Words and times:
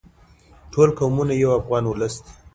ټول 0.73 0.89
قومونه 0.99 1.33
یو 1.41 1.51
افغان 1.59 1.83
ولس 1.87 2.15
دی. 2.23 2.31